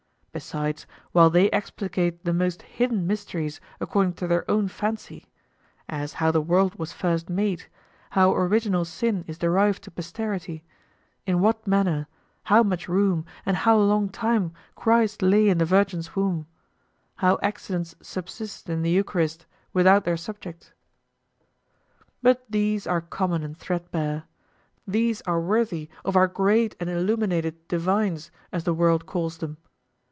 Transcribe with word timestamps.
Besides, 0.33 0.87
while 1.11 1.29
they 1.29 1.51
explicate 1.51 2.23
the 2.23 2.31
most 2.31 2.61
hidden 2.61 3.05
mysteries 3.05 3.59
according 3.81 4.13
to 4.13 4.27
their 4.27 4.49
own 4.49 4.69
fancy 4.69 5.27
as 5.89 6.13
how 6.13 6.31
the 6.31 6.39
world 6.39 6.73
was 6.79 6.93
first 6.93 7.29
made; 7.29 7.65
how 8.11 8.33
original 8.33 8.85
sin 8.85 9.25
is 9.27 9.37
derived 9.37 9.83
to 9.83 9.91
posterity; 9.91 10.63
in 11.25 11.41
what 11.41 11.67
manner, 11.67 12.07
how 12.43 12.63
much 12.63 12.87
room, 12.87 13.25
and 13.45 13.57
how 13.57 13.77
long 13.77 14.07
time 14.07 14.53
Christ 14.73 15.21
lay 15.21 15.49
in 15.49 15.57
the 15.57 15.65
Virgin's 15.65 16.15
womb; 16.15 16.47
how 17.15 17.37
accidents 17.43 17.93
subsist 18.01 18.69
in 18.69 18.83
the 18.83 18.89
Eucharist 18.89 19.45
without 19.73 20.05
their 20.05 20.15
subject. 20.15 20.71
But 22.21 22.45
these 22.49 22.87
are 22.87 23.01
common 23.01 23.43
and 23.43 23.57
threadbare; 23.57 24.23
these 24.87 25.19
are 25.23 25.41
worthy 25.41 25.89
of 26.05 26.15
our 26.15 26.27
great 26.29 26.73
and 26.79 26.89
illuminated 26.89 27.67
divines, 27.67 28.31
as 28.53 28.63
the 28.63 28.73
world 28.73 29.05
calls 29.05 29.39
them! 29.39 29.57